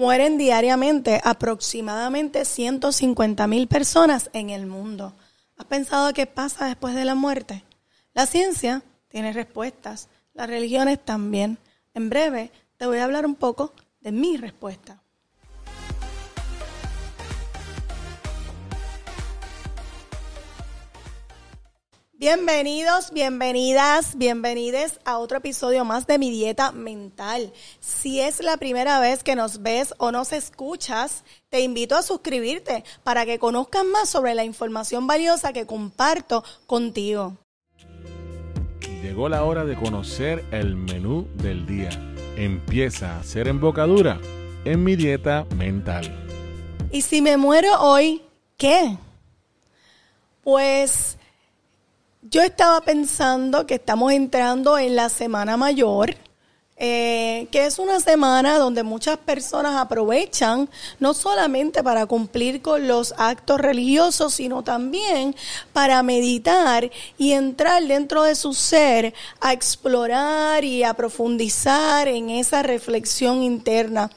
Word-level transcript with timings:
mueren 0.00 0.38
diariamente 0.38 1.20
aproximadamente 1.22 2.46
150 2.46 3.46
mil 3.46 3.68
personas 3.68 4.30
en 4.32 4.48
el 4.48 4.64
mundo. 4.64 5.12
¿Has 5.58 5.66
pensado 5.66 6.14
qué 6.14 6.24
pasa 6.24 6.64
después 6.64 6.94
de 6.94 7.04
la 7.04 7.14
muerte? 7.14 7.64
La 8.14 8.24
ciencia 8.24 8.82
tiene 9.08 9.34
respuestas, 9.34 10.08
las 10.32 10.48
religiones 10.48 11.04
también. 11.04 11.58
En 11.92 12.08
breve 12.08 12.50
te 12.78 12.86
voy 12.86 12.96
a 12.96 13.04
hablar 13.04 13.26
un 13.26 13.34
poco 13.34 13.74
de 14.00 14.10
mi 14.10 14.38
respuesta. 14.38 15.02
Bienvenidos, 22.20 23.12
bienvenidas, 23.14 24.18
bienvenides 24.18 25.00
a 25.06 25.16
otro 25.16 25.38
episodio 25.38 25.86
más 25.86 26.06
de 26.06 26.18
mi 26.18 26.30
dieta 26.30 26.70
mental. 26.70 27.50
Si 27.80 28.20
es 28.20 28.42
la 28.42 28.58
primera 28.58 29.00
vez 29.00 29.22
que 29.22 29.34
nos 29.34 29.62
ves 29.62 29.94
o 29.96 30.12
nos 30.12 30.34
escuchas, 30.34 31.24
te 31.48 31.60
invito 31.60 31.96
a 31.96 32.02
suscribirte 32.02 32.84
para 33.04 33.24
que 33.24 33.38
conozcas 33.38 33.86
más 33.86 34.10
sobre 34.10 34.34
la 34.34 34.44
información 34.44 35.06
valiosa 35.06 35.54
que 35.54 35.64
comparto 35.64 36.44
contigo. 36.66 37.38
Llegó 39.02 39.30
la 39.30 39.42
hora 39.44 39.64
de 39.64 39.76
conocer 39.76 40.44
el 40.50 40.76
menú 40.76 41.26
del 41.36 41.64
día. 41.64 41.88
Empieza 42.36 43.16
a 43.16 43.20
hacer 43.20 43.48
embocadura 43.48 44.20
en 44.66 44.84
mi 44.84 44.94
dieta 44.94 45.46
mental. 45.56 46.14
Y 46.92 47.00
si 47.00 47.22
me 47.22 47.38
muero 47.38 47.80
hoy, 47.80 48.20
¿qué? 48.58 48.98
Pues 50.42 51.16
yo 52.22 52.42
estaba 52.42 52.80
pensando 52.82 53.66
que 53.66 53.74
estamos 53.76 54.12
entrando 54.12 54.76
en 54.76 54.94
la 54.94 55.08
Semana 55.08 55.56
Mayor, 55.56 56.16
eh, 56.82 57.46
que 57.50 57.66
es 57.66 57.78
una 57.78 58.00
semana 58.00 58.58
donde 58.58 58.82
muchas 58.82 59.18
personas 59.18 59.76
aprovechan 59.76 60.70
no 60.98 61.12
solamente 61.12 61.82
para 61.82 62.06
cumplir 62.06 62.62
con 62.62 62.88
los 62.88 63.14
actos 63.18 63.60
religiosos, 63.60 64.32
sino 64.32 64.62
también 64.62 65.36
para 65.74 66.02
meditar 66.02 66.90
y 67.18 67.32
entrar 67.32 67.82
dentro 67.86 68.22
de 68.22 68.34
su 68.34 68.54
ser 68.54 69.12
a 69.40 69.52
explorar 69.52 70.64
y 70.64 70.82
a 70.82 70.94
profundizar 70.94 72.08
en 72.08 72.30
esa 72.30 72.62
reflexión 72.62 73.42
interna. 73.42 74.10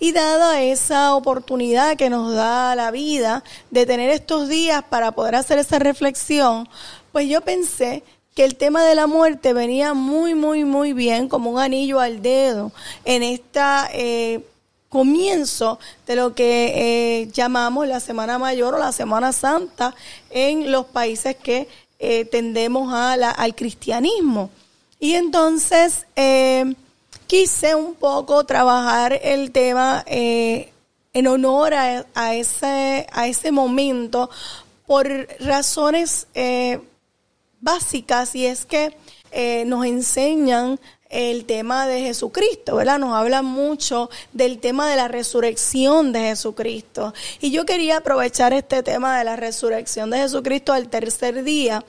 Y 0.00 0.10
dada 0.10 0.62
esa 0.62 1.14
oportunidad 1.14 1.96
que 1.96 2.10
nos 2.10 2.34
da 2.34 2.74
la 2.74 2.90
vida 2.90 3.44
de 3.70 3.86
tener 3.86 4.10
estos 4.10 4.48
días 4.48 4.82
para 4.82 5.12
poder 5.12 5.36
hacer 5.36 5.58
esa 5.58 5.78
reflexión, 5.78 6.68
pues 7.12 7.28
yo 7.28 7.40
pensé 7.40 8.02
que 8.34 8.44
el 8.44 8.56
tema 8.56 8.84
de 8.84 8.94
la 8.94 9.06
muerte 9.06 9.52
venía 9.52 9.94
muy, 9.94 10.34
muy, 10.34 10.64
muy 10.64 10.92
bien, 10.92 11.28
como 11.28 11.50
un 11.50 11.58
anillo 11.58 12.00
al 12.00 12.22
dedo, 12.22 12.72
en 13.04 13.22
este 13.22 14.44
comienzo 14.88 15.78
de 16.06 16.16
lo 16.16 16.34
que 16.34 17.22
eh, 17.22 17.28
llamamos 17.32 17.86
la 17.86 18.00
Semana 18.00 18.38
Mayor 18.38 18.74
o 18.74 18.78
la 18.78 18.92
Semana 18.92 19.32
Santa 19.32 19.94
en 20.30 20.72
los 20.72 20.86
países 20.86 21.36
que 21.36 21.68
eh, 21.98 22.24
tendemos 22.24 22.92
al 22.92 23.54
cristianismo. 23.54 24.50
Y 24.98 25.14
entonces 25.14 26.06
quise 27.26 27.74
un 27.74 27.94
poco 27.94 28.44
trabajar 28.44 29.18
el 29.22 29.50
tema 29.52 30.04
en 30.06 31.26
honor 31.26 31.74
a, 31.74 32.34
ese, 32.34 33.06
a 33.12 33.26
ese 33.26 33.52
momento 33.52 34.30
por 34.86 35.08
razones 35.40 36.26
básicas 37.60 38.34
y 38.34 38.46
es 38.46 38.66
que 38.66 38.96
eh, 39.32 39.64
nos 39.66 39.86
enseñan 39.86 40.80
el 41.10 41.44
tema 41.44 41.86
de 41.86 42.02
Jesucristo, 42.02 42.76
¿verdad? 42.76 42.98
Nos 42.98 43.14
habla 43.14 43.42
mucho 43.42 44.10
del 44.32 44.60
tema 44.60 44.88
de 44.88 44.96
la 44.96 45.08
resurrección 45.08 46.12
de 46.12 46.20
Jesucristo. 46.20 47.12
Y 47.40 47.50
yo 47.50 47.66
quería 47.66 47.98
aprovechar 47.98 48.52
este 48.52 48.82
tema 48.82 49.18
de 49.18 49.24
la 49.24 49.36
resurrección 49.36 50.10
de 50.10 50.18
Jesucristo 50.18 50.72
al 50.72 50.88
tercer 50.88 51.42
día 51.42 51.84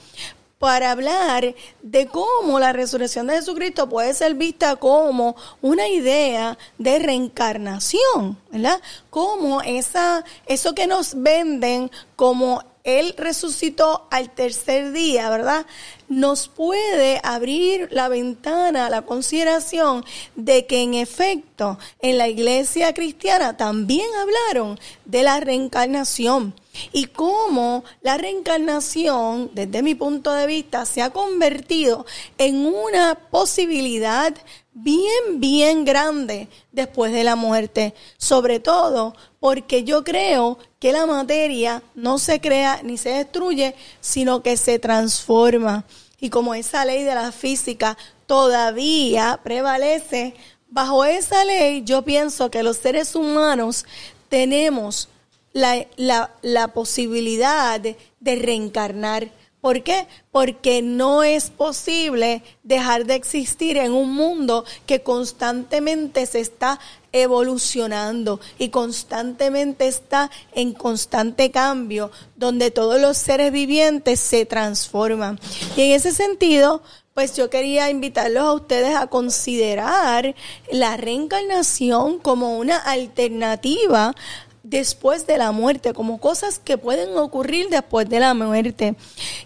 para 0.58 0.92
hablar 0.92 1.56
de 1.81 2.06
cómo 2.06 2.60
la 2.60 2.72
resurrección 2.72 3.26
de 3.26 3.34
Jesucristo 3.34 3.90
puede 3.90 4.14
ser 4.14 4.36
vista 4.36 4.76
como 4.76 5.36
una 5.60 5.88
idea 5.88 6.56
de 6.78 7.00
reencarnación, 7.00 8.38
¿verdad? 8.52 8.80
Como 9.10 9.64
esa, 9.64 10.24
eso 10.46 10.76
que 10.76 10.86
nos 10.86 11.16
venden 11.20 11.90
como 12.16 12.64
él 12.84 13.14
resucitó 13.18 14.08
al 14.12 14.30
tercer 14.31 14.92
día, 14.92 15.30
¿verdad? 15.30 15.66
Nos 16.09 16.47
puede 16.47 17.19
abrir 17.24 17.88
la 17.92 18.09
ventana 18.09 18.88
a 18.88 18.90
la 18.90 19.03
consideración 19.03 20.03
de 20.36 20.66
que 20.66 20.81
en 20.81 20.94
efecto 20.94 21.78
en 22.00 22.18
la 22.18 22.28
iglesia 22.28 22.94
cristiana 22.94 23.56
también 23.56 24.08
hablaron 24.19 24.80
de 25.06 25.24
la 25.24 25.40
reencarnación 25.40 26.53
y 26.92 27.06
cómo 27.06 27.84
la 28.02 28.18
reencarnación, 28.18 29.52
desde 29.53 29.84
mi 29.84 29.96
punto 29.96 30.34
de 30.34 30.48
vista, 30.48 30.86
se 30.86 31.02
ha 31.02 31.09
convertido 31.12 32.06
en 32.38 32.66
una 32.66 33.16
posibilidad 33.30 34.34
bien, 34.74 35.40
bien 35.40 35.86
grande 35.86 36.48
después 36.72 37.12
de 37.12 37.24
la 37.24 37.36
muerte. 37.36 37.94
Sobre 38.18 38.59
todo 38.59 39.16
porque 39.40 39.84
yo 39.84 40.04
creo 40.04 40.58
que 40.80 40.92
la 40.92 41.06
materia 41.06 41.84
no 41.96 42.18
se 42.18 42.40
crea 42.40 42.81
ni 42.84 42.98
se 42.98 43.10
destruye, 43.10 43.76
sino 44.00 44.42
que 44.44 44.58
se 44.58 44.80
transforma. 44.80 45.86
Y 46.20 46.30
como 46.30 46.54
esa 46.54 46.86
ley 46.86 47.04
de 47.04 47.16
la 47.16 47.31
física 47.31 47.98
todavía 48.28 49.40
prevalece, 49.44 50.36
bajo 50.70 51.04
esa 51.06 51.44
ley 51.46 51.84
yo 51.84 52.04
pienso 52.04 52.52
que 52.52 52.64
los 52.64 52.78
seres 52.78 53.16
humanos 53.16 53.86
tenemos 54.30 55.10
la, 55.54 55.86
la, 55.98 56.68
posibilidad 56.70 57.80
de 57.80 58.36
reencarnar 58.36 59.30
¿Por 59.62 59.84
qué? 59.84 60.08
Porque 60.32 60.82
no 60.82 61.22
es 61.22 61.52
posible 61.52 62.42
dejar 62.64 63.06
de 63.06 63.14
existir 63.14 63.78
en 63.78 63.94
un 63.94 64.12
mundo 64.12 64.66
que 64.88 65.04
constantemente 65.04 66.26
se 66.26 66.40
está 66.40 66.80
evolucionando 67.12 68.40
y 68.58 68.70
constantemente 68.70 69.88
está 69.88 70.32
en 70.54 70.74
constante 70.74 71.52
cambio, 71.52 72.10
donde 72.36 72.72
todos 72.72 73.00
los 73.00 73.18
seres 73.18 73.52
vivientes 73.52 74.20
se 74.20 74.48
transforman. 74.48 75.40
Y 75.76 75.82
en 75.84 75.92
ese 75.92 76.12
sentido, 76.12 76.82
pues 77.14 77.36
yo 77.36 77.52
quería 77.52 77.90
invitarlos 77.90 78.44
a 78.44 78.54
ustedes 78.54 78.96
a 78.96 79.08
considerar 79.08 80.34
la 80.72 80.98
reencarnación 80.98 82.18
como 82.18 82.58
una 82.58 82.78
alternativa 82.78 84.16
después 84.64 85.26
de 85.26 85.38
la 85.38 85.52
muerte, 85.52 85.94
como 85.94 86.20
cosas 86.20 86.60
que 86.60 86.78
pueden 86.78 87.18
ocurrir 87.18 87.70
después 87.70 88.08
de 88.08 88.20
la 88.20 88.34
muerte. 88.34 88.96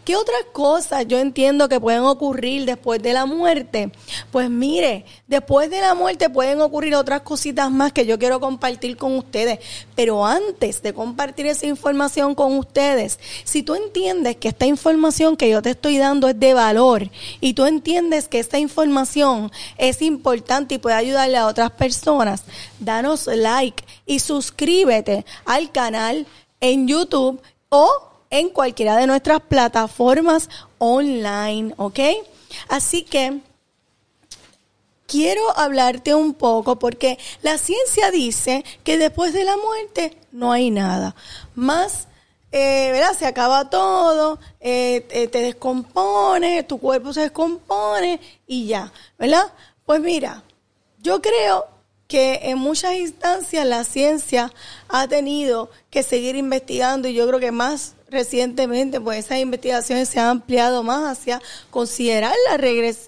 ¿Qué 0.04 0.16
otras 0.16 0.44
cosas 0.52 1.08
yo 1.08 1.20
entiendo 1.20 1.70
que 1.70 1.80
pueden 1.80 2.02
ocurrir 2.02 2.66
después 2.66 3.02
de 3.02 3.14
la 3.14 3.26
muerte? 3.26 3.92
Pues 4.32 4.50
mire, 4.50 5.06
después 5.28 5.70
de 5.70 5.80
la 5.80 5.94
muerte 5.94 6.30
pueden 6.30 6.60
ocurrir 6.62 6.96
otras 6.96 7.22
cositas 7.22 7.72
más 7.72 7.94
que 7.94 8.06
yo 8.06 8.20
quiero 8.20 8.40
compartir 8.40 8.98
con 8.98 9.16
ustedes, 9.16 9.60
pero 9.96 10.26
antes 10.26 10.82
de 10.82 10.94
compartir 10.94 11.48
esa 11.48 11.66
información 11.66 12.36
con 12.36 12.58
ustedes, 12.58 13.20
si 13.46 13.64
tú 13.64 13.76
entiendes 13.76 14.36
que 14.36 14.50
esta 14.50 14.66
información 14.66 15.38
que 15.38 15.50
yo 15.50 15.62
te 15.62 15.72
estoy 15.72 15.98
dando 15.98 16.28
es 16.28 16.40
de 16.40 16.54
valor 16.54 17.10
y 17.40 17.54
tú 17.54 17.66
entiendes 17.66 18.28
que 18.28 18.40
esta 18.40 18.60
información 18.60 19.52
es 19.78 20.02
importante 20.02 20.76
y 20.76 20.78
puede 20.78 20.96
ayudarle 20.96 21.38
a 21.38 21.48
otras 21.48 21.72
personas, 21.72 22.44
danos 22.80 23.28
like 23.28 23.84
y 24.06 24.20
suscríbete 24.20 25.26
al 25.46 25.72
canal 25.72 26.28
en 26.60 26.88
YouTube 26.88 27.42
o 27.70 27.90
en 28.30 28.50
cualquiera 28.50 28.98
de 28.98 29.08
nuestras 29.08 29.42
plataformas 29.42 30.50
online, 30.78 31.74
¿ok? 31.78 32.00
Así 32.68 33.04
que 33.04 33.42
quiero 35.08 35.58
hablarte 35.58 36.16
un 36.16 36.34
poco 36.34 36.78
porque 36.78 37.18
la 37.42 37.58
ciencia 37.58 38.12
dice 38.12 38.64
que 38.84 38.98
después 38.98 39.34
de 39.34 39.44
la 39.44 39.56
muerte 39.58 40.18
no 40.32 40.52
hay 40.52 40.72
nada. 40.72 41.16
Más, 41.54 42.08
eh, 42.52 42.90
¿verdad? 42.92 43.14
Se 43.18 43.26
acaba 43.26 43.70
todo, 43.70 44.40
eh, 44.60 45.06
eh, 45.10 45.28
te 45.28 45.40
descompone, 45.40 46.64
tu 46.64 46.80
cuerpo 46.80 47.14
se 47.14 47.22
descompone 47.22 48.20
y 48.48 48.68
ya, 48.68 48.92
¿verdad? 49.18 49.52
Pues 49.86 50.02
mira, 50.02 50.44
yo 51.00 51.22
creo 51.22 51.75
que 52.08 52.40
en 52.44 52.58
muchas 52.58 52.96
instancias 52.96 53.66
la 53.66 53.84
ciencia 53.84 54.52
ha 54.90 55.08
tenido 55.08 55.70
que 55.90 56.04
seguir 56.04 56.36
investigando 56.36 57.08
y 57.08 57.14
yo 57.14 57.28
creo 57.28 57.40
que 57.40 57.52
más 57.52 57.96
recientemente 58.10 59.02
pues 59.02 59.26
esas 59.26 59.40
investigaciones 59.40 60.10
se 60.10 60.20
han 60.20 60.28
ampliado 60.28 60.84
más 60.84 61.18
hacia 61.18 61.42
considerar 61.72 62.34
la, 62.50 62.58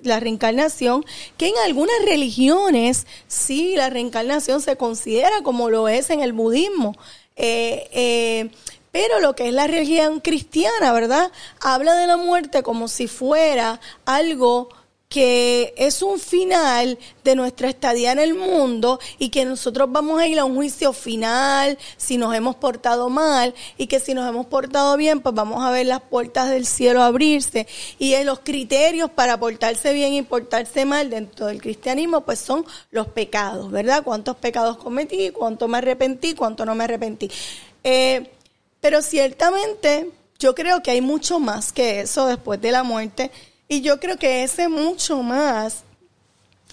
la 0.04 0.20
reencarnación, 0.20 1.06
que 1.38 1.48
en 1.48 1.58
algunas 1.66 1.96
religiones 2.06 3.06
sí 3.28 3.76
la 3.76 3.90
reencarnación 3.90 4.62
se 4.62 4.76
considera 4.76 5.42
como 5.44 5.70
lo 5.70 5.88
es 5.88 6.10
en 6.10 6.22
el 6.22 6.34
budismo. 6.34 6.96
Eh, 7.36 7.88
eh, 7.92 8.50
pero 8.92 9.20
lo 9.20 9.36
que 9.36 9.50
es 9.50 9.54
la 9.54 9.68
religión 9.68 10.22
cristiana, 10.22 10.92
¿verdad? 10.92 11.32
Habla 11.62 11.94
de 11.96 12.08
la 12.08 12.18
muerte 12.18 12.64
como 12.64 12.88
si 12.88 13.08
fuera 13.08 13.80
algo 14.06 14.70
que 15.10 15.74
es 15.78 16.02
un 16.02 16.20
final 16.20 17.00
de 17.24 17.36
nuestra 17.36 17.70
estadía 17.70 18.12
en 18.12 18.20
el 18.20 18.34
mundo 18.34 19.00
y 19.18 19.30
que 19.30 19.46
nosotros 19.46 19.90
vamos 19.90 20.20
a 20.20 20.28
ir 20.28 20.38
a 20.38 20.44
un 20.44 20.56
juicio 20.56 20.92
final 20.92 21.78
si 21.96 22.18
nos 22.18 22.36
hemos 22.36 22.58
portado 22.58 23.10
mal 23.10 23.54
y 23.78 23.88
que 23.88 24.02
si 24.02 24.14
nos 24.14 24.28
hemos 24.28 24.48
portado 24.48 24.98
bien 24.98 25.22
pues 25.22 25.34
vamos 25.34 25.64
a 25.64 25.72
ver 25.72 25.86
las 25.86 26.02
puertas 26.02 26.50
del 26.50 26.66
cielo 26.66 27.02
abrirse 27.02 27.68
y 28.00 28.22
los 28.24 28.40
criterios 28.40 29.10
para 29.10 29.40
portarse 29.40 29.94
bien 29.94 30.14
y 30.14 30.24
portarse 30.24 30.84
mal 30.84 31.10
dentro 31.10 31.48
del 31.48 31.62
cristianismo 31.62 32.22
pues 32.22 32.40
son 32.40 32.66
los 32.92 33.08
pecados, 33.08 33.72
¿verdad? 33.72 34.04
¿Cuántos 34.04 34.36
pecados 34.36 34.78
cometí? 34.78 35.30
¿Cuánto 35.30 35.70
me 35.70 35.78
arrepentí? 35.78 36.34
¿Cuánto 36.34 36.66
no 36.66 36.76
me 36.76 36.84
arrepentí? 36.84 37.32
Eh, 37.84 38.30
pero 38.82 39.02
ciertamente 39.02 40.12
yo 40.38 40.54
creo 40.54 40.84
que 40.84 40.92
hay 40.92 41.02
mucho 41.02 41.40
más 41.40 41.72
que 41.72 42.02
eso 42.02 42.28
después 42.28 42.60
de 42.60 42.72
la 42.72 42.84
muerte 42.84 43.32
y 43.68 43.82
yo 43.82 44.00
creo 44.00 44.18
que 44.18 44.44
ese 44.44 44.70
mucho 44.70 45.22
más, 45.24 45.84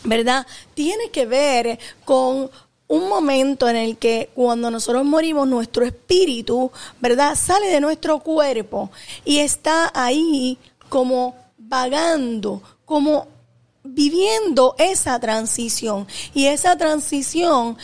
¿verdad? 0.05 0.47
Tiene 0.75 1.11
que 1.11 1.27
ver 1.27 1.79
con 2.05 2.51
un 2.87 3.09
momento 3.09 3.69
en 3.69 3.77
el 3.77 3.97
que 3.97 4.31
cuando 4.35 4.71
nosotros 4.71 5.05
morimos, 5.05 5.49
nuestro 5.49 5.85
espíritu, 5.85 6.71
¿verdad? 7.01 7.35
Sale 7.35 7.69
de 7.69 7.81
nuestro 7.81 8.21
cuerpo 8.21 8.91
y 9.25 9.39
está 9.39 9.91
ahí 9.95 10.59
como 10.89 11.35
vagando, 11.59 12.63
como 12.85 13.27
viviendo 13.83 14.75
esa 14.79 15.19
transición. 15.19 16.07
Y 16.35 16.47
esa 16.47 16.77
transición 16.77 17.77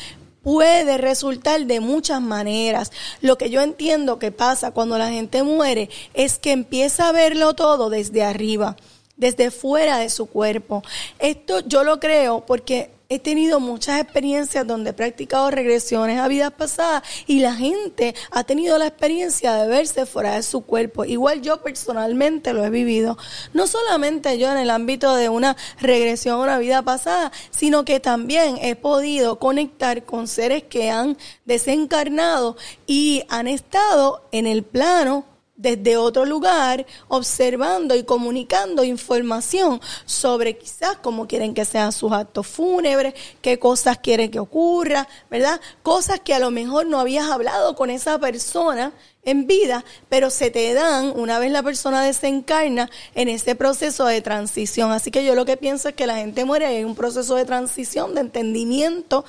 puede 0.42 0.98
resultar 0.98 1.66
de 1.66 1.80
muchas 1.80 2.20
maneras. 2.20 2.92
Lo 3.20 3.36
que 3.36 3.50
yo 3.50 3.62
entiendo 3.62 4.18
que 4.18 4.30
pasa 4.30 4.70
cuando 4.70 4.98
la 4.98 5.10
gente 5.10 5.42
muere 5.42 5.90
es 6.14 6.38
que 6.38 6.52
empieza 6.52 7.08
a 7.08 7.12
verlo 7.12 7.54
todo 7.54 7.90
desde 7.90 8.22
arriba 8.22 8.76
desde 9.20 9.50
fuera 9.50 9.98
de 9.98 10.10
su 10.10 10.26
cuerpo. 10.26 10.82
Esto 11.18 11.60
yo 11.60 11.84
lo 11.84 12.00
creo 12.00 12.44
porque 12.44 12.90
he 13.10 13.18
tenido 13.18 13.58
muchas 13.58 14.00
experiencias 14.00 14.64
donde 14.64 14.90
he 14.90 14.92
practicado 14.92 15.50
regresiones 15.50 16.20
a 16.20 16.28
vidas 16.28 16.52
pasadas 16.52 17.02
y 17.26 17.40
la 17.40 17.54
gente 17.54 18.14
ha 18.30 18.44
tenido 18.44 18.78
la 18.78 18.86
experiencia 18.86 19.54
de 19.54 19.66
verse 19.66 20.06
fuera 20.06 20.36
de 20.36 20.44
su 20.44 20.60
cuerpo. 20.60 21.04
Igual 21.04 21.42
yo 21.42 21.60
personalmente 21.60 22.52
lo 22.52 22.64
he 22.64 22.70
vivido. 22.70 23.18
No 23.52 23.66
solamente 23.66 24.38
yo 24.38 24.50
en 24.52 24.58
el 24.58 24.70
ámbito 24.70 25.16
de 25.16 25.28
una 25.28 25.56
regresión 25.80 26.36
a 26.36 26.42
una 26.44 26.58
vida 26.58 26.82
pasada, 26.82 27.32
sino 27.50 27.84
que 27.84 27.98
también 27.98 28.58
he 28.62 28.76
podido 28.76 29.40
conectar 29.40 30.04
con 30.04 30.28
seres 30.28 30.62
que 30.62 30.90
han 30.90 31.18
desencarnado 31.46 32.56
y 32.86 33.24
han 33.28 33.48
estado 33.48 34.22
en 34.30 34.46
el 34.46 34.62
plano 34.62 35.24
desde 35.60 35.98
otro 35.98 36.24
lugar, 36.24 36.86
observando 37.08 37.94
y 37.94 38.04
comunicando 38.04 38.82
información 38.82 39.78
sobre 40.06 40.56
quizás 40.56 40.96
cómo 41.02 41.28
quieren 41.28 41.52
que 41.52 41.66
sean 41.66 41.92
sus 41.92 42.12
actos 42.12 42.46
fúnebres, 42.46 43.12
qué 43.42 43.58
cosas 43.58 43.98
quieren 43.98 44.30
que 44.30 44.38
ocurra, 44.38 45.06
¿verdad? 45.30 45.60
Cosas 45.82 46.20
que 46.20 46.32
a 46.32 46.38
lo 46.38 46.50
mejor 46.50 46.86
no 46.86 46.98
habías 46.98 47.30
hablado 47.30 47.76
con 47.76 47.90
esa 47.90 48.18
persona 48.18 48.92
en 49.22 49.46
vida, 49.46 49.84
pero 50.08 50.30
se 50.30 50.50
te 50.50 50.72
dan 50.72 51.12
una 51.14 51.38
vez 51.38 51.52
la 51.52 51.62
persona 51.62 52.02
desencarna 52.02 52.88
en 53.14 53.28
ese 53.28 53.54
proceso 53.54 54.06
de 54.06 54.22
transición. 54.22 54.92
Así 54.92 55.10
que 55.10 55.26
yo 55.26 55.34
lo 55.34 55.44
que 55.44 55.58
pienso 55.58 55.90
es 55.90 55.94
que 55.94 56.06
la 56.06 56.16
gente 56.16 56.46
muere 56.46 56.78
en 56.78 56.86
un 56.86 56.94
proceso 56.94 57.34
de 57.34 57.44
transición, 57.44 58.14
de 58.14 58.22
entendimiento, 58.22 59.26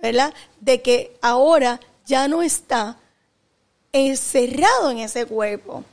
¿verdad? 0.00 0.32
De 0.60 0.80
que 0.80 1.18
ahora 1.20 1.78
ya 2.06 2.26
no 2.26 2.42
está 2.42 2.98
encerrado 3.94 4.90
en 4.90 4.98
ese 4.98 5.24
cuerpo. 5.24 5.84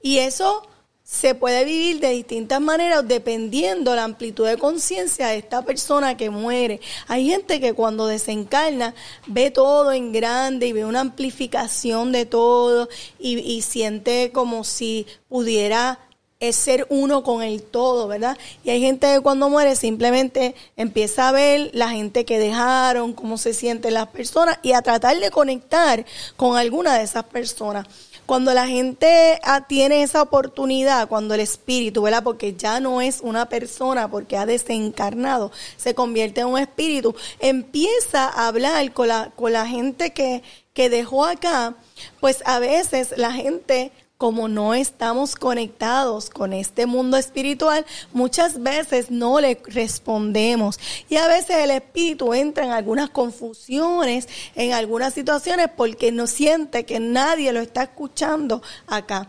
Y 0.00 0.18
eso 0.18 0.62
se 1.02 1.34
puede 1.34 1.64
vivir 1.64 1.98
de 1.98 2.10
distintas 2.10 2.60
maneras 2.60 3.06
dependiendo 3.06 3.96
la 3.96 4.04
amplitud 4.04 4.46
de 4.46 4.56
conciencia 4.56 5.26
de 5.26 5.38
esta 5.38 5.62
persona 5.62 6.16
que 6.16 6.30
muere. 6.30 6.80
Hay 7.08 7.28
gente 7.28 7.60
que 7.60 7.74
cuando 7.74 8.06
desencarna 8.06 8.94
ve 9.26 9.50
todo 9.50 9.92
en 9.92 10.12
grande 10.12 10.68
y 10.68 10.72
ve 10.72 10.84
una 10.84 11.00
amplificación 11.00 12.12
de 12.12 12.26
todo 12.26 12.88
y, 13.18 13.38
y 13.40 13.62
siente 13.62 14.30
como 14.30 14.62
si 14.62 15.04
pudiera 15.28 15.98
es 16.40 16.56
ser 16.56 16.86
uno 16.88 17.22
con 17.22 17.42
el 17.42 17.62
todo, 17.62 18.08
¿verdad? 18.08 18.36
Y 18.64 18.70
hay 18.70 18.80
gente 18.80 19.12
que 19.12 19.20
cuando 19.20 19.50
muere 19.50 19.76
simplemente 19.76 20.54
empieza 20.76 21.28
a 21.28 21.32
ver 21.32 21.70
la 21.74 21.90
gente 21.90 22.24
que 22.24 22.38
dejaron, 22.38 23.12
cómo 23.12 23.36
se 23.36 23.52
sienten 23.52 23.92
las 23.92 24.08
personas 24.08 24.58
y 24.62 24.72
a 24.72 24.80
tratar 24.80 25.20
de 25.20 25.30
conectar 25.30 26.06
con 26.36 26.56
alguna 26.56 26.96
de 26.96 27.04
esas 27.04 27.24
personas. 27.24 27.86
Cuando 28.24 28.54
la 28.54 28.66
gente 28.66 29.40
ah, 29.42 29.66
tiene 29.66 30.02
esa 30.02 30.22
oportunidad, 30.22 31.08
cuando 31.08 31.34
el 31.34 31.40
espíritu, 31.40 32.02
¿verdad? 32.02 32.22
Porque 32.22 32.54
ya 32.54 32.80
no 32.80 33.02
es 33.02 33.20
una 33.20 33.48
persona, 33.48 34.10
porque 34.10 34.38
ha 34.38 34.46
desencarnado, 34.46 35.52
se 35.76 35.94
convierte 35.94 36.40
en 36.40 36.46
un 36.46 36.58
espíritu, 36.58 37.14
empieza 37.40 38.28
a 38.28 38.46
hablar 38.46 38.92
con 38.92 39.08
la, 39.08 39.32
con 39.34 39.52
la 39.52 39.66
gente 39.66 40.12
que, 40.12 40.42
que 40.72 40.88
dejó 40.88 41.24
acá, 41.24 41.74
pues 42.20 42.42
a 42.46 42.60
veces 42.60 43.14
la 43.16 43.32
gente 43.32 43.92
como 44.20 44.48
no 44.48 44.74
estamos 44.74 45.34
conectados 45.34 46.28
con 46.28 46.52
este 46.52 46.84
mundo 46.84 47.16
espiritual, 47.16 47.86
muchas 48.12 48.62
veces 48.62 49.10
no 49.10 49.40
le 49.40 49.58
respondemos. 49.64 50.78
Y 51.08 51.16
a 51.16 51.26
veces 51.26 51.56
el 51.56 51.70
espíritu 51.70 52.34
entra 52.34 52.66
en 52.66 52.72
algunas 52.72 53.08
confusiones, 53.08 54.28
en 54.56 54.74
algunas 54.74 55.14
situaciones, 55.14 55.70
porque 55.74 56.12
no 56.12 56.26
siente 56.26 56.84
que 56.84 57.00
nadie 57.00 57.50
lo 57.54 57.60
está 57.60 57.84
escuchando 57.84 58.60
acá. 58.86 59.26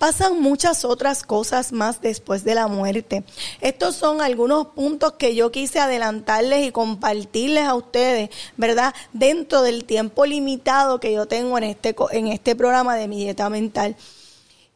Pasan 0.00 0.40
muchas 0.40 0.84
otras 0.84 1.22
cosas 1.22 1.70
más 1.70 2.00
después 2.00 2.42
de 2.42 2.56
la 2.56 2.66
muerte. 2.66 3.22
Estos 3.60 3.94
son 3.94 4.20
algunos 4.20 4.66
puntos 4.66 5.12
que 5.12 5.36
yo 5.36 5.52
quise 5.52 5.78
adelantarles 5.78 6.66
y 6.66 6.72
compartirles 6.72 7.68
a 7.68 7.76
ustedes, 7.76 8.30
¿verdad? 8.56 8.92
Dentro 9.12 9.62
del 9.62 9.84
tiempo 9.84 10.26
limitado 10.26 10.98
que 10.98 11.12
yo 11.12 11.26
tengo 11.26 11.58
en 11.58 11.62
este, 11.62 11.94
en 12.10 12.26
este 12.26 12.56
programa 12.56 12.96
de 12.96 13.06
mi 13.06 13.18
dieta 13.18 13.48
mental. 13.48 13.94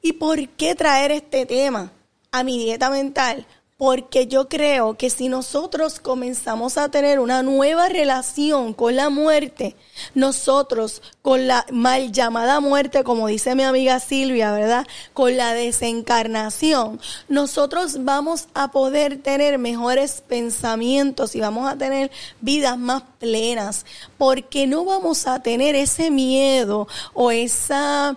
¿Y 0.02 0.12
por 0.12 0.48
qué 0.50 0.75
traer 0.75 1.10
este 1.10 1.46
tema 1.46 1.93
a 2.31 2.43
mi 2.44 2.58
dieta 2.58 2.90
mental? 2.90 3.46
Porque 3.78 4.26
yo 4.26 4.48
creo 4.48 4.96
que 4.96 5.10
si 5.10 5.28
nosotros 5.28 6.00
comenzamos 6.00 6.78
a 6.78 6.90
tener 6.90 7.20
una 7.20 7.43
nueva 7.43 7.90
relación 7.90 8.72
con 8.72 8.96
la 8.96 9.10
muerte, 9.10 9.76
nosotros 10.14 11.02
con 11.20 11.46
la 11.46 11.66
mal 11.70 12.10
llamada 12.10 12.60
muerte, 12.60 13.04
como 13.04 13.26
dice 13.26 13.54
mi 13.54 13.64
amiga 13.64 14.00
Silvia, 14.00 14.52
¿verdad? 14.52 14.87
Con 15.12 15.37
la 15.37 15.52
desencarnación, 15.52 17.00
nosotros 17.28 18.04
vamos 18.04 18.48
a 18.54 18.70
poder 18.70 19.20
tener 19.20 19.58
mejores 19.58 20.22
pensamientos 20.26 21.34
y 21.37 21.40
vamos 21.40 21.70
a 21.70 21.76
tener 21.76 22.10
vidas 22.40 22.78
más 22.78 23.02
plenas, 23.19 23.84
porque 24.16 24.66
no 24.66 24.87
vamos 24.87 25.26
a 25.26 25.43
tener 25.43 25.75
ese 25.75 26.10
miedo 26.10 26.88
o 27.12 27.31
esa... 27.31 28.17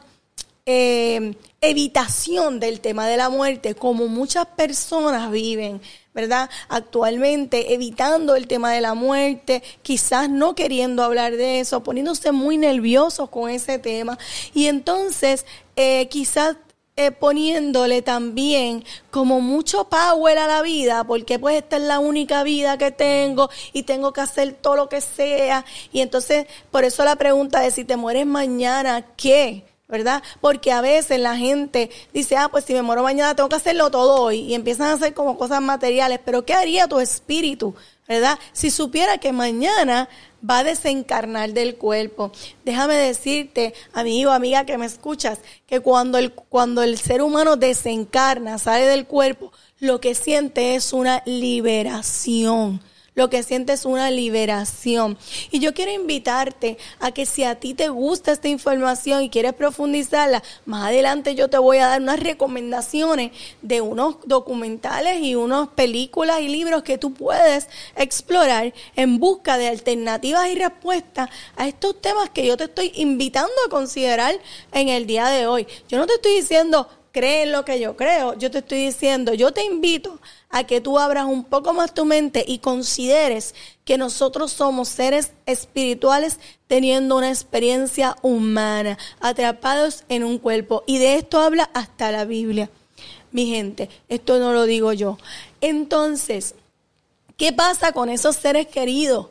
Eh, 0.71 1.33
evitación 1.61 2.59
del 2.59 2.79
tema 2.79 3.07
de 3.07 3.17
la 3.17 3.29
muerte, 3.29 3.73
como 3.73 4.07
muchas 4.07 4.45
personas 4.45 5.31
viven, 5.31 5.81
¿verdad? 6.13 6.47
Actualmente 6.67 7.73
evitando 7.73 8.35
el 8.35 8.45
tema 8.45 8.71
de 8.71 8.79
la 8.79 8.93
muerte, 8.93 9.63
quizás 9.81 10.29
no 10.29 10.53
queriendo 10.53 11.01
hablar 11.01 11.35
de 11.37 11.59
eso, 11.59 11.81
poniéndose 11.81 12.31
muy 12.31 12.59
nerviosos 12.59 13.31
con 13.31 13.49
ese 13.49 13.79
tema. 13.79 14.19
Y 14.53 14.67
entonces, 14.67 15.47
eh, 15.75 16.07
quizás 16.11 16.55
eh, 16.95 17.09
poniéndole 17.09 18.03
también 18.03 18.85
como 19.09 19.41
mucho 19.41 19.89
power 19.89 20.37
a 20.37 20.45
la 20.45 20.61
vida, 20.61 21.03
porque 21.03 21.39
pues 21.39 21.57
esta 21.57 21.77
es 21.77 21.81
la 21.81 21.97
única 21.97 22.43
vida 22.43 22.77
que 22.77 22.91
tengo 22.91 23.49
y 23.73 23.83
tengo 23.83 24.13
que 24.13 24.21
hacer 24.21 24.53
todo 24.53 24.75
lo 24.75 24.87
que 24.87 25.01
sea. 25.01 25.65
Y 25.91 26.01
entonces, 26.01 26.45
por 26.69 26.83
eso 26.83 27.03
la 27.03 27.15
pregunta 27.15 27.59
de 27.61 27.71
si 27.71 27.85
te 27.85 27.97
mueres 27.97 28.27
mañana, 28.27 29.03
¿qué? 29.17 29.68
¿Verdad? 29.89 30.21
Porque 30.39 30.71
a 30.71 30.81
veces 30.81 31.19
la 31.19 31.35
gente 31.35 31.89
dice, 32.13 32.37
ah, 32.37 32.47
pues 32.49 32.63
si 32.63 32.73
me 32.73 32.83
muero 32.83 33.01
mañana 33.01 33.35
tengo 33.35 33.49
que 33.49 33.55
hacerlo 33.55 33.89
todo 33.89 34.21
hoy 34.21 34.41
y 34.41 34.53
empiezan 34.53 34.87
a 34.87 34.93
hacer 34.93 35.15
como 35.15 35.37
cosas 35.37 35.61
materiales, 35.61 36.19
pero 36.23 36.45
¿qué 36.45 36.53
haría 36.53 36.87
tu 36.87 36.99
espíritu, 36.99 37.73
¿verdad? 38.07 38.37
Si 38.53 38.69
supiera 38.69 39.17
que 39.17 39.31
mañana 39.31 40.07
va 40.47 40.59
a 40.59 40.63
desencarnar 40.63 41.53
del 41.53 41.75
cuerpo. 41.75 42.31
Déjame 42.63 42.93
decirte, 42.95 43.73
amigo, 43.91 44.31
amiga 44.31 44.63
que 44.65 44.77
me 44.77 44.85
escuchas, 44.85 45.39
que 45.65 45.79
cuando 45.79 46.19
el, 46.19 46.31
cuando 46.31 46.83
el 46.83 46.97
ser 46.99 47.23
humano 47.23 47.57
desencarna, 47.57 48.59
sale 48.59 48.85
del 48.85 49.07
cuerpo, 49.07 49.51
lo 49.79 49.99
que 49.99 50.13
siente 50.13 50.75
es 50.75 50.93
una 50.93 51.23
liberación 51.25 52.81
lo 53.19 53.29
que 53.29 53.43
sientes 53.43 53.81
es 53.81 53.85
una 53.85 54.09
liberación. 54.11 55.17
Y 55.51 55.59
yo 55.59 55.73
quiero 55.73 55.91
invitarte 55.91 56.77
a 57.01 57.11
que 57.11 57.25
si 57.25 57.43
a 57.43 57.55
ti 57.55 57.73
te 57.73 57.89
gusta 57.89 58.31
esta 58.31 58.47
información 58.47 59.21
y 59.21 59.29
quieres 59.29 59.51
profundizarla, 59.51 60.41
más 60.63 60.87
adelante 60.87 61.35
yo 61.35 61.49
te 61.49 61.57
voy 61.57 61.79
a 61.79 61.87
dar 61.87 62.01
unas 62.01 62.21
recomendaciones 62.21 63.31
de 63.61 63.81
unos 63.81 64.15
documentales 64.25 65.21
y 65.21 65.35
unas 65.35 65.67
películas 65.67 66.39
y 66.39 66.47
libros 66.47 66.83
que 66.83 66.97
tú 66.97 67.13
puedes 67.13 67.67
explorar 67.97 68.73
en 68.95 69.19
busca 69.19 69.57
de 69.57 69.67
alternativas 69.67 70.47
y 70.47 70.55
respuestas 70.55 71.29
a 71.57 71.67
estos 71.67 71.99
temas 71.99 72.29
que 72.29 72.45
yo 72.45 72.55
te 72.55 72.63
estoy 72.63 72.93
invitando 72.95 73.51
a 73.65 73.69
considerar 73.69 74.33
en 74.71 74.87
el 74.87 75.07
día 75.07 75.27
de 75.27 75.45
hoy. 75.45 75.67
Yo 75.89 75.97
no 75.97 76.07
te 76.07 76.13
estoy 76.13 76.35
diciendo 76.35 76.87
cree 77.11 77.43
en 77.43 77.51
lo 77.51 77.65
que 77.65 77.79
yo 77.79 77.95
creo. 77.95 78.37
Yo 78.37 78.51
te 78.51 78.59
estoy 78.59 78.85
diciendo, 78.85 79.33
yo 79.33 79.51
te 79.51 79.63
invito 79.63 80.19
a 80.49 80.65
que 80.65 80.81
tú 80.81 80.99
abras 80.99 81.25
un 81.25 81.43
poco 81.43 81.73
más 81.73 81.93
tu 81.93 82.05
mente 82.05 82.43
y 82.47 82.59
consideres 82.59 83.55
que 83.85 83.97
nosotros 83.97 84.51
somos 84.51 84.89
seres 84.89 85.31
espirituales 85.45 86.39
teniendo 86.67 87.17
una 87.17 87.29
experiencia 87.29 88.15
humana, 88.21 88.97
atrapados 89.19 90.03
en 90.09 90.23
un 90.23 90.37
cuerpo. 90.37 90.83
Y 90.85 90.97
de 90.97 91.15
esto 91.15 91.39
habla 91.39 91.69
hasta 91.73 92.11
la 92.11 92.25
Biblia. 92.25 92.69
Mi 93.31 93.47
gente, 93.47 93.89
esto 94.07 94.39
no 94.39 94.53
lo 94.53 94.65
digo 94.65 94.93
yo. 94.93 95.17
Entonces, 95.61 96.55
¿qué 97.37 97.53
pasa 97.53 97.91
con 97.91 98.09
esos 98.09 98.35
seres 98.35 98.67
queridos? 98.67 99.27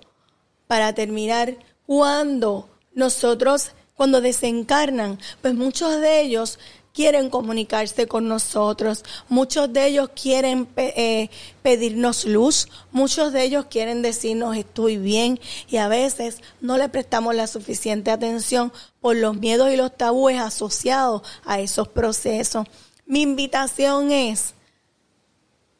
Para 0.66 0.94
terminar, 0.94 1.56
cuando 1.86 2.68
nosotros, 2.94 3.72
cuando 3.94 4.20
desencarnan, 4.20 5.18
pues 5.40 5.54
muchos 5.54 6.00
de 6.00 6.20
ellos 6.20 6.58
quieren 6.92 7.30
comunicarse 7.30 8.06
con 8.06 8.28
nosotros, 8.28 9.04
muchos 9.28 9.72
de 9.72 9.86
ellos 9.86 10.10
quieren 10.20 10.68
eh, 10.76 11.30
pedirnos 11.62 12.24
luz, 12.24 12.68
muchos 12.90 13.32
de 13.32 13.44
ellos 13.44 13.66
quieren 13.70 14.02
decirnos 14.02 14.56
estoy 14.56 14.96
bien 14.96 15.38
y 15.68 15.76
a 15.76 15.88
veces 15.88 16.40
no 16.60 16.76
le 16.76 16.88
prestamos 16.88 17.34
la 17.34 17.46
suficiente 17.46 18.10
atención 18.10 18.72
por 19.00 19.16
los 19.16 19.36
miedos 19.36 19.70
y 19.72 19.76
los 19.76 19.96
tabúes 19.96 20.40
asociados 20.40 21.22
a 21.44 21.60
esos 21.60 21.88
procesos. 21.88 22.66
Mi 23.06 23.22
invitación 23.22 24.10
es, 24.10 24.54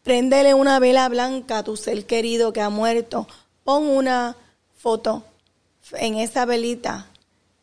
prendele 0.02 0.54
una 0.54 0.78
vela 0.78 1.08
blanca 1.08 1.58
a 1.58 1.64
tu 1.64 1.76
ser 1.76 2.06
querido 2.06 2.52
que 2.52 2.60
ha 2.60 2.70
muerto, 2.70 3.26
pon 3.64 3.86
una 3.86 4.36
foto 4.76 5.24
en 5.92 6.16
esa 6.16 6.44
velita 6.44 7.08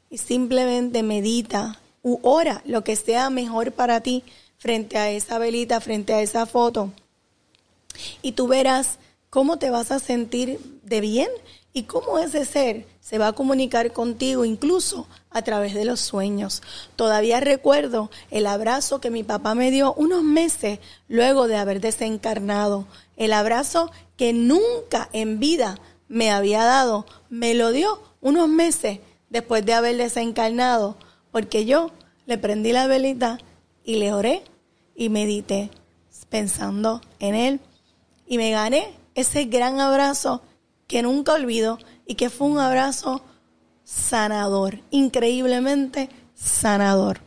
y 0.10 0.18
simplemente 0.18 1.04
medita 1.04 1.80
u 2.06 2.20
ora 2.22 2.62
lo 2.66 2.84
que 2.84 2.96
sea 2.96 3.32
mejor 3.32 3.72
para 3.72 4.00
ti 4.02 4.24
frente 4.60 5.00
a 5.00 5.10
esa 5.10 5.40
velita, 5.40 5.82
frente 5.82 6.14
a 6.14 6.22
esa 6.22 6.46
foto. 6.46 6.92
Y 8.22 8.34
tú 8.34 8.48
verás 8.48 9.00
cómo 9.32 9.58
te 9.58 9.72
vas 9.72 9.90
a 9.90 9.98
sentir 9.98 10.60
de 10.84 11.02
bien 11.02 11.30
y 11.74 11.84
cómo 11.84 12.20
ese 12.20 12.46
ser 12.46 12.86
se 13.02 13.18
va 13.18 13.30
a 13.30 13.34
comunicar 13.34 13.92
contigo 13.92 14.46
incluso 14.46 15.08
a 15.32 15.42
través 15.42 15.74
de 15.74 15.84
los 15.84 16.00
sueños. 16.00 16.62
Todavía 16.96 17.40
recuerdo 17.40 18.12
el 18.30 18.46
abrazo 18.46 19.02
que 19.02 19.10
mi 19.10 19.24
papá 19.24 19.56
me 19.56 19.72
dio 19.72 19.96
unos 19.96 20.22
meses 20.22 20.78
luego 21.08 21.48
de 21.48 21.58
haber 21.58 21.82
desencarnado. 21.82 22.86
El 23.18 23.34
abrazo 23.34 23.92
que 24.16 24.32
nunca 24.32 25.10
en 25.12 25.40
vida 25.40 25.80
me 26.08 26.30
había 26.30 26.64
dado, 26.64 27.08
me 27.32 27.56
lo 27.56 27.72
dio 27.72 28.00
unos 28.22 28.48
meses 28.48 29.00
después 29.32 29.66
de 29.66 29.74
haber 29.74 29.98
desencarnado 29.98 30.98
porque 31.36 31.66
yo 31.66 31.92
le 32.28 32.38
prendí 32.38 32.72
la 32.72 32.88
velita 32.88 33.40
y 33.84 33.98
le 33.98 34.14
oré 34.14 34.42
y 34.96 35.10
medité 35.10 35.70
pensando 36.30 37.02
en 37.20 37.36
él. 37.36 37.60
Y 38.26 38.38
me 38.38 38.52
gané 38.52 38.94
ese 39.16 39.44
gran 39.44 39.82
abrazo 39.82 40.44
que 40.88 41.02
nunca 41.02 41.34
olvido 41.34 41.78
y 42.08 42.16
que 42.16 42.30
fue 42.30 42.48
un 42.48 42.58
abrazo 42.58 43.22
sanador, 43.84 44.80
increíblemente 44.92 46.08
sanador. 46.36 47.20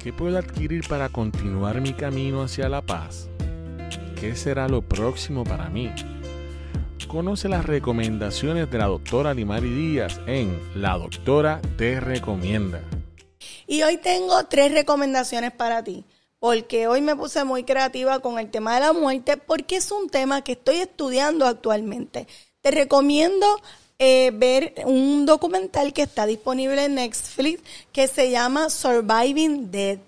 ¿Qué 0.00 0.12
puedo 0.12 0.36
adquirir 0.36 0.88
para 0.88 1.08
continuar 1.08 1.80
mi 1.80 1.92
camino 1.92 2.42
hacia 2.42 2.68
la 2.68 2.82
paz? 2.82 3.28
¿Qué 4.18 4.34
será 4.34 4.68
lo 4.68 4.82
próximo 4.82 5.44
para 5.44 5.70
mí? 5.70 5.92
Conoce 7.06 7.48
las 7.48 7.64
recomendaciones 7.64 8.68
de 8.68 8.78
la 8.78 8.86
doctora 8.86 9.32
Limari 9.32 9.70
Díaz 9.70 10.20
en 10.26 10.58
La 10.74 10.98
Doctora 10.98 11.62
Te 11.76 12.00
Recomienda. 12.00 12.80
Y 13.66 13.82
hoy 13.82 13.96
tengo 13.96 14.44
tres 14.44 14.72
recomendaciones 14.72 15.52
para 15.52 15.82
ti, 15.82 16.04
porque 16.38 16.86
hoy 16.86 17.00
me 17.00 17.16
puse 17.16 17.44
muy 17.44 17.64
creativa 17.64 18.20
con 18.20 18.38
el 18.38 18.50
tema 18.50 18.74
de 18.74 18.80
la 18.80 18.92
muerte, 18.92 19.36
porque 19.36 19.76
es 19.76 19.90
un 19.90 20.10
tema 20.10 20.42
que 20.42 20.52
estoy 20.52 20.76
estudiando 20.76 21.46
actualmente. 21.46 22.26
Te 22.60 22.70
recomiendo 22.70 23.46
eh, 23.98 24.32
ver 24.34 24.74
un 24.84 25.24
documental 25.24 25.92
que 25.92 26.02
está 26.02 26.26
disponible 26.26 26.84
en 26.84 26.96
Netflix 26.96 27.62
que 27.92 28.08
se 28.08 28.30
llama 28.30 28.68
Surviving 28.68 29.70
Death. 29.70 30.00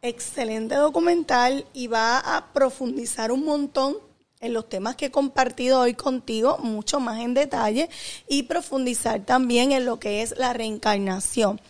Excelente 0.00 0.74
documental 0.74 1.66
y 1.72 1.86
va 1.88 2.18
a 2.18 2.52
profundizar 2.52 3.32
un 3.32 3.44
montón 3.44 3.96
en 4.40 4.52
los 4.52 4.68
temas 4.68 4.94
que 4.96 5.06
he 5.06 5.10
compartido 5.10 5.80
hoy 5.80 5.94
contigo, 5.94 6.58
mucho 6.58 7.00
más 7.00 7.20
en 7.20 7.34
detalle, 7.34 7.88
y 8.28 8.42
profundizar 8.44 9.24
también 9.24 9.72
en 9.72 9.86
lo 9.86 9.98
que 9.98 10.22
es 10.22 10.36
la 10.36 10.52
reencarnación. 10.52 11.60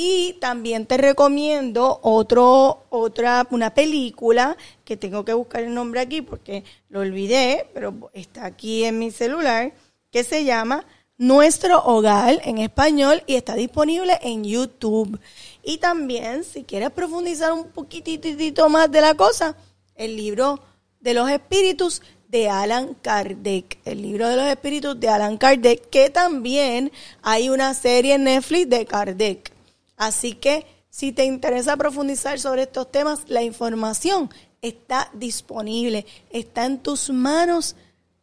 Y 0.00 0.34
también 0.34 0.86
te 0.86 0.96
recomiendo 0.96 1.98
otro, 2.04 2.84
otra, 2.88 3.44
una 3.50 3.74
película 3.74 4.56
que 4.84 4.96
tengo 4.96 5.24
que 5.24 5.34
buscar 5.34 5.64
el 5.64 5.74
nombre 5.74 5.98
aquí 5.98 6.22
porque 6.22 6.62
lo 6.88 7.00
olvidé, 7.00 7.66
pero 7.74 8.08
está 8.12 8.44
aquí 8.44 8.84
en 8.84 9.00
mi 9.00 9.10
celular, 9.10 9.72
que 10.12 10.22
se 10.22 10.44
llama 10.44 10.86
Nuestro 11.16 11.84
Hogar 11.84 12.40
en 12.44 12.58
español 12.58 13.24
y 13.26 13.34
está 13.34 13.56
disponible 13.56 14.16
en 14.22 14.44
YouTube. 14.44 15.18
Y 15.64 15.78
también, 15.78 16.44
si 16.44 16.62
quieres 16.62 16.92
profundizar 16.92 17.52
un 17.52 17.64
poquitito 17.64 18.68
más 18.68 18.92
de 18.92 19.00
la 19.00 19.14
cosa, 19.14 19.56
el 19.96 20.16
libro 20.16 20.60
de 21.00 21.12
los 21.12 21.28
espíritus 21.28 22.02
de 22.28 22.48
Alan 22.48 22.94
Kardec, 23.02 23.78
el 23.84 24.02
libro 24.02 24.28
de 24.28 24.36
los 24.36 24.46
espíritus 24.46 25.00
de 25.00 25.08
Alan 25.08 25.36
Kardec, 25.38 25.90
que 25.90 26.08
también 26.08 26.92
hay 27.20 27.50
una 27.50 27.74
serie 27.74 28.14
en 28.14 28.22
Netflix 28.22 28.70
de 28.70 28.86
Kardec. 28.86 29.57
Así 29.98 30.32
que 30.32 30.64
si 30.88 31.12
te 31.12 31.26
interesa 31.26 31.76
profundizar 31.76 32.40
sobre 32.40 32.62
estos 32.62 32.90
temas, 32.90 33.24
la 33.26 33.42
información 33.42 34.30
está 34.62 35.10
disponible, 35.12 36.06
está 36.30 36.64
en 36.64 36.78
tus 36.78 37.10
manos 37.10 37.76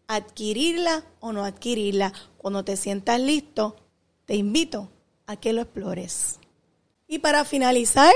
adquirirla 0.07 1.03
o 1.19 1.33
no 1.33 1.43
adquirirla. 1.43 2.13
Cuando 2.37 2.63
te 2.63 2.77
sientas 2.77 3.19
listo, 3.19 3.75
te 4.25 4.35
invito 4.35 4.89
a 5.27 5.35
que 5.35 5.53
lo 5.53 5.61
explores. 5.61 6.39
Y 7.07 7.19
para 7.19 7.45
finalizar, 7.45 8.13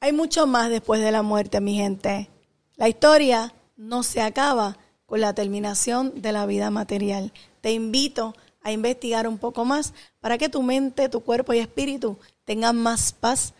hay 0.00 0.12
mucho 0.12 0.46
más 0.46 0.68
después 0.68 1.00
de 1.00 1.12
la 1.12 1.22
muerte, 1.22 1.60
mi 1.60 1.76
gente. 1.76 2.28
La 2.76 2.88
historia 2.88 3.54
no 3.76 4.02
se 4.02 4.20
acaba 4.20 4.76
con 5.06 5.20
la 5.20 5.34
terminación 5.34 6.20
de 6.22 6.32
la 6.32 6.46
vida 6.46 6.70
material. 6.70 7.32
Te 7.60 7.72
invito 7.72 8.34
a 8.62 8.72
investigar 8.72 9.26
un 9.26 9.38
poco 9.38 9.64
más 9.64 9.92
para 10.20 10.38
que 10.38 10.48
tu 10.48 10.62
mente, 10.62 11.08
tu 11.08 11.20
cuerpo 11.20 11.52
y 11.52 11.58
espíritu 11.58 12.18
tengan 12.44 12.76
más 12.76 13.12
paz 13.12 13.54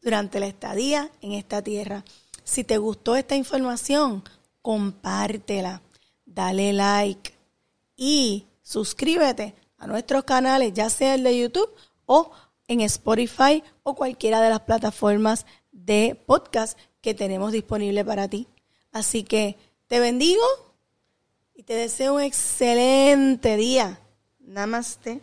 durante 0.00 0.40
la 0.40 0.46
estadía 0.46 1.10
en 1.20 1.32
esta 1.32 1.62
tierra. 1.62 2.04
Si 2.44 2.64
te 2.64 2.78
gustó 2.78 3.16
esta 3.16 3.36
información, 3.36 4.24
compártela, 4.60 5.82
dale 6.26 6.72
like 6.72 7.34
y 7.96 8.46
suscríbete 8.62 9.54
a 9.78 9.86
nuestros 9.86 10.24
canales, 10.24 10.72
ya 10.74 10.90
sea 10.90 11.14
el 11.14 11.22
de 11.22 11.38
YouTube 11.38 11.70
o 12.06 12.30
en 12.68 12.80
Spotify 12.80 13.62
o 13.82 13.94
cualquiera 13.94 14.40
de 14.40 14.50
las 14.50 14.60
plataformas 14.60 15.46
de 15.70 16.20
podcast 16.26 16.78
que 17.00 17.14
tenemos 17.14 17.52
disponible 17.52 18.04
para 18.04 18.28
ti. 18.28 18.46
Así 18.92 19.24
que 19.24 19.56
te 19.86 20.00
bendigo 20.00 20.42
y 21.54 21.64
te 21.64 21.74
deseo 21.74 22.14
un 22.14 22.22
excelente 22.22 23.56
día. 23.56 23.98
Namaste. 24.46 25.20